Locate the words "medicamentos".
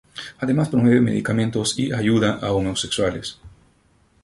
0.99-1.77